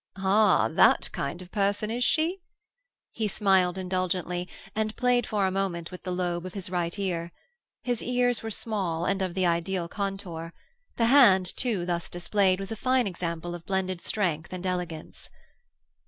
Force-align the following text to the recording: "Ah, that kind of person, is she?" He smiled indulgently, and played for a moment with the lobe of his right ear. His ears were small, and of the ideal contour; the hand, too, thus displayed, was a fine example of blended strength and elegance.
"Ah, 0.17 0.67
that 0.67 1.11
kind 1.11 1.43
of 1.43 1.51
person, 1.51 1.91
is 1.91 2.03
she?" 2.03 2.41
He 3.11 3.27
smiled 3.27 3.77
indulgently, 3.77 4.49
and 4.75 4.95
played 4.95 5.27
for 5.27 5.45
a 5.45 5.51
moment 5.51 5.91
with 5.91 6.01
the 6.01 6.11
lobe 6.11 6.43
of 6.43 6.55
his 6.55 6.71
right 6.71 6.97
ear. 6.97 7.31
His 7.83 8.01
ears 8.01 8.41
were 8.41 8.49
small, 8.49 9.05
and 9.05 9.21
of 9.21 9.35
the 9.35 9.45
ideal 9.45 9.87
contour; 9.87 10.53
the 10.95 11.05
hand, 11.05 11.55
too, 11.55 11.85
thus 11.85 12.09
displayed, 12.09 12.59
was 12.59 12.71
a 12.71 12.75
fine 12.75 13.05
example 13.05 13.53
of 13.53 13.67
blended 13.67 14.01
strength 14.01 14.51
and 14.51 14.65
elegance. 14.65 15.29